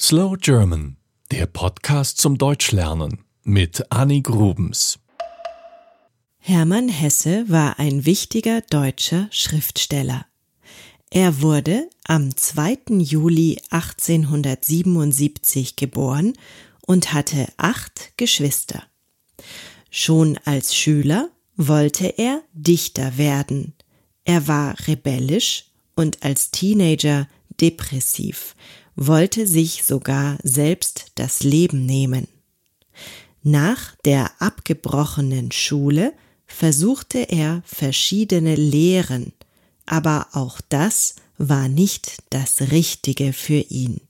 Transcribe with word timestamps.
Slow 0.00 0.36
German, 0.36 0.96
der 1.30 1.46
Podcast 1.46 2.18
zum 2.18 2.36
Deutschlernen 2.36 3.20
mit 3.44 3.92
Annie 3.92 4.22
Grubens. 4.22 4.98
Hermann 6.38 6.88
Hesse 6.88 7.48
war 7.48 7.78
ein 7.78 8.04
wichtiger 8.04 8.60
deutscher 8.62 9.28
Schriftsteller. 9.30 10.26
Er 11.10 11.42
wurde 11.42 11.88
am 12.08 12.36
2. 12.36 12.78
Juli 12.98 13.60
1877 13.70 15.76
geboren 15.76 16.32
und 16.84 17.12
hatte 17.12 17.46
acht 17.56 18.14
Geschwister. 18.16 18.82
Schon 19.90 20.40
als 20.44 20.74
Schüler 20.74 21.28
wollte 21.56 22.18
er 22.18 22.42
Dichter 22.52 23.16
werden. 23.16 23.74
Er 24.24 24.48
war 24.48 24.74
rebellisch 24.88 25.66
und 25.94 26.24
als 26.24 26.50
Teenager 26.50 27.28
depressiv, 27.60 28.56
wollte 28.96 29.46
sich 29.46 29.84
sogar 29.84 30.38
selbst 30.42 31.12
das 31.16 31.42
Leben 31.42 31.86
nehmen. 31.86 32.28
Nach 33.42 33.94
der 34.04 34.30
abgebrochenen 34.40 35.52
Schule 35.52 36.12
versuchte 36.46 37.18
er 37.18 37.62
verschiedene 37.66 38.54
Lehren, 38.54 39.32
aber 39.86 40.28
auch 40.32 40.60
das 40.68 41.16
war 41.36 41.68
nicht 41.68 42.18
das 42.30 42.70
Richtige 42.70 43.32
für 43.32 43.60
ihn. 43.68 44.00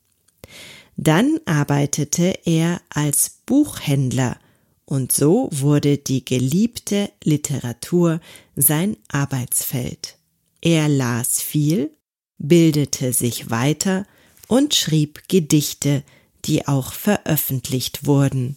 Dann 0.97 1.41
arbeitete 1.47 2.39
er 2.45 2.81
als 2.91 3.39
Buchhändler 3.47 4.39
und 4.85 5.13
so 5.13 5.49
wurde 5.51 5.99
die 5.99 6.25
geliebte 6.25 7.11
Literatur 7.23 8.21
sein 8.55 8.97
Arbeitsfeld. 9.09 10.19
Er 10.61 10.89
las 10.89 11.41
viel, 11.41 11.91
bildete 12.39 13.13
sich 13.13 13.51
weiter 13.51 14.07
und 14.49 14.75
schrieb 14.75 15.29
Gedichte, 15.29 16.03
die 16.45 16.67
auch 16.67 16.93
veröffentlicht 16.93 18.07
wurden. 18.07 18.57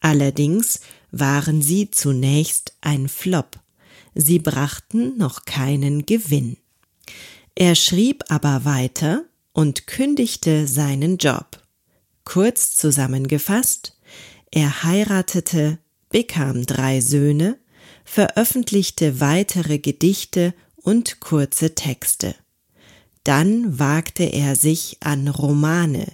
Allerdings 0.00 0.80
waren 1.10 1.62
sie 1.62 1.90
zunächst 1.90 2.74
ein 2.80 3.08
Flop, 3.08 3.58
sie 4.14 4.38
brachten 4.38 5.18
noch 5.18 5.44
keinen 5.44 6.06
Gewinn. 6.06 6.56
Er 7.54 7.74
schrieb 7.74 8.24
aber 8.28 8.64
weiter 8.64 9.24
und 9.52 9.86
kündigte 9.86 10.66
seinen 10.66 11.18
Job. 11.18 11.60
Kurz 12.24 12.76
zusammengefasst, 12.76 13.96
er 14.50 14.82
heiratete, 14.82 15.78
bekam 16.08 16.64
drei 16.64 17.00
Söhne, 17.00 17.58
veröffentlichte 18.04 19.20
weitere 19.20 19.78
Gedichte 19.78 20.54
und 20.76 21.20
kurze 21.20 21.74
Texte. 21.74 22.34
Dann 23.24 23.78
wagte 23.78 24.24
er 24.24 24.56
sich 24.56 24.96
an 25.00 25.28
Romane, 25.28 26.06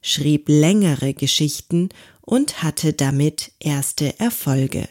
schrieb 0.00 0.48
längere 0.48 1.12
Geschichten 1.14 1.88
und 2.20 2.62
hatte 2.62 2.92
damit 2.92 3.50
erste 3.58 4.20
Erfolge. 4.20 4.88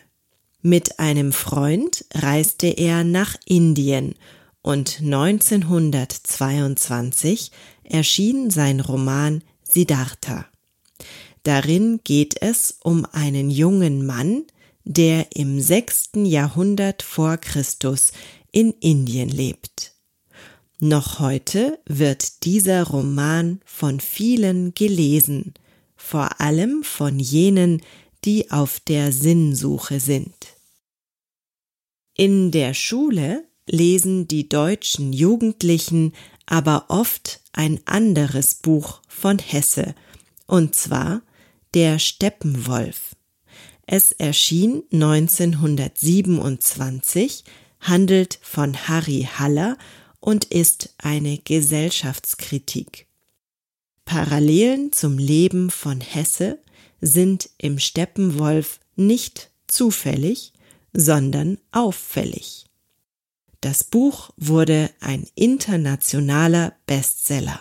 Mit 0.62 1.00
einem 1.00 1.32
Freund 1.34 2.06
reiste 2.14 2.68
er 2.68 3.04
nach 3.04 3.36
Indien 3.46 4.16
und 4.62 5.02
1922 5.02 7.52
erschien 7.84 8.52
sein 8.52 8.80
Roman 8.80 9.44
Siddhartha. 9.64 10.46
Darin 11.44 12.00
geht 12.04 12.42
es 12.42 12.78
um 12.84 13.06
einen 13.06 13.50
jungen 13.50 14.06
Mann, 14.06 14.44
der 14.84 15.36
im 15.36 15.60
sechsten 15.60 16.26
Jahrhundert 16.26 17.02
vor 17.02 17.38
Christus 17.38 18.12
in 18.52 18.72
Indien 18.80 19.30
lebt. 19.30 19.91
Noch 20.84 21.20
heute 21.20 21.78
wird 21.86 22.44
dieser 22.44 22.88
Roman 22.88 23.62
von 23.66 24.00
vielen 24.00 24.74
gelesen, 24.74 25.54
vor 25.96 26.42
allem 26.42 26.84
von 26.84 27.20
jenen, 27.20 27.84
die 28.26 28.50
auf 28.50 28.80
der 28.80 29.12
Sinnsuche 29.12 30.00
sind. 30.00 30.34
In 32.16 32.50
der 32.50 32.74
Schule 32.74 33.44
lesen 33.68 34.28
die 34.28 34.50
deutschen 34.50 35.14
Jugendlichen 35.14 36.14
aber 36.48 36.86
oft 36.88 37.42
ein 37.54 37.80
anderes 37.86 38.56
Buch 38.56 39.04
von 39.08 39.38
Hesse, 39.38 39.94
und 40.48 40.74
zwar 40.74 41.22
Der 41.76 42.00
Steppenwolf. 42.00 43.16
Es 43.86 44.14
erschien 44.14 44.82
1927, 44.92 47.44
handelt 47.82 48.40
von 48.42 48.88
Harry 48.88 49.30
Haller 49.38 49.78
und 50.22 50.46
ist 50.46 50.94
eine 50.98 51.38
Gesellschaftskritik. 51.40 53.08
Parallelen 54.06 54.94
zum 54.94 55.18
Leben 55.18 55.70
von 55.70 56.00
Hesse 56.00 56.60
sind 57.02 57.50
im 57.58 57.80
Steppenwolf 57.80 58.80
nicht 58.96 59.52
zufällig, 59.68 60.54
sondern 60.94 61.58
auffällig. 61.72 62.66
Das 63.62 63.84
Buch 63.84 64.32
wurde 64.38 64.90
ein 65.00 65.28
internationaler 65.36 66.74
Bestseller. 66.86 67.60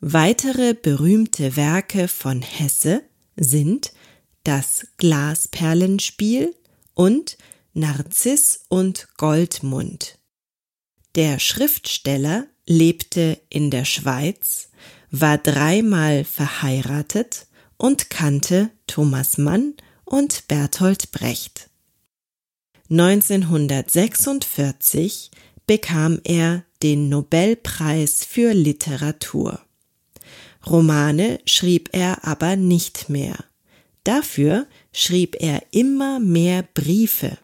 Weitere 0.00 0.74
berühmte 0.74 1.56
Werke 1.56 2.06
von 2.08 2.42
Hesse 2.42 3.02
sind 3.36 3.92
das 4.44 4.86
Glasperlenspiel 4.98 6.54
und 6.94 7.36
Narziss 7.72 8.64
und 8.68 9.08
Goldmund. 9.16 10.18
Der 11.16 11.38
Schriftsteller 11.38 12.46
lebte 12.66 13.40
in 13.48 13.70
der 13.70 13.86
Schweiz, 13.86 14.68
war 15.10 15.38
dreimal 15.38 16.24
verheiratet 16.24 17.46
und 17.78 18.10
kannte 18.10 18.68
Thomas 18.86 19.38
Mann 19.38 19.72
und 20.04 20.46
Bertolt 20.46 21.10
Brecht. 21.12 21.70
1946 22.90 25.30
bekam 25.66 26.20
er 26.22 26.64
den 26.82 27.08
Nobelpreis 27.08 28.22
für 28.22 28.52
Literatur. 28.52 29.62
Romane 30.66 31.38
schrieb 31.46 31.88
er 31.92 32.26
aber 32.26 32.56
nicht 32.56 33.08
mehr. 33.08 33.38
Dafür 34.04 34.66
schrieb 34.92 35.36
er 35.40 35.62
immer 35.70 36.20
mehr 36.20 36.62
Briefe. 36.74 37.38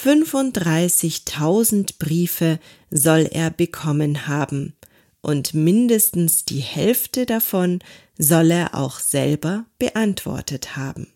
35.000 0.00 1.98
Briefe 1.98 2.58
soll 2.90 3.28
er 3.30 3.50
bekommen 3.50 4.26
haben, 4.26 4.74
und 5.20 5.52
mindestens 5.54 6.44
die 6.44 6.60
Hälfte 6.60 7.26
davon 7.26 7.78
soll 8.18 8.50
er 8.50 8.74
auch 8.74 8.98
selber 8.98 9.66
beantwortet 9.78 10.76
haben. 10.76 11.06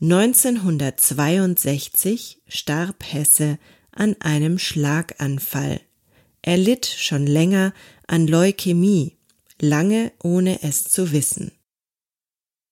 1962 0.00 2.40
starb 2.46 3.04
Hesse 3.04 3.58
an 3.92 4.16
einem 4.20 4.58
Schlaganfall. 4.58 5.80
Er 6.42 6.56
litt 6.56 6.86
schon 6.86 7.26
länger 7.26 7.74
an 8.06 8.28
Leukämie, 8.28 9.16
lange 9.60 10.12
ohne 10.22 10.62
es 10.62 10.84
zu 10.84 11.10
wissen. 11.12 11.52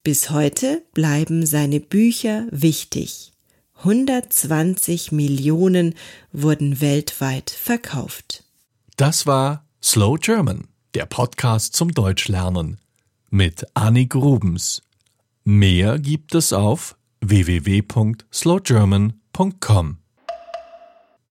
Bis 0.04 0.30
heute 0.30 0.82
bleiben 0.94 1.44
seine 1.46 1.80
Bücher 1.80 2.46
wichtig. 2.50 3.32
120 3.78 5.12
Millionen 5.12 5.94
wurden 6.32 6.81
weltweit 6.81 7.50
verkauft. 7.50 8.44
Das 8.97 9.26
war 9.26 9.66
Slow 9.82 10.16
German, 10.19 10.69
der 10.94 11.04
Podcast 11.06 11.75
zum 11.75 11.92
Deutschlernen 11.92 12.78
mit 13.31 13.66
Annie 13.75 14.06
Grubens. 14.06 14.82
Mehr 15.44 15.98
gibt 15.98 16.34
es 16.34 16.53
auf 16.53 16.97
www.slowgerman.com. 17.20 19.98